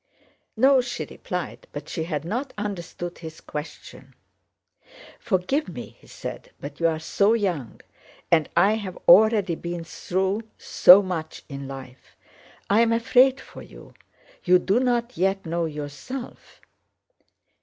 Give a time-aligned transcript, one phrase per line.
[0.57, 4.15] "No," she replied, but she had not understood his question.
[5.19, 6.49] "Forgive me!" he said.
[6.59, 7.81] "But you are so young,
[8.31, 12.15] and I have already been through so much in life.
[12.67, 13.93] I am afraid for you,
[14.43, 16.61] you do not yet know yourself."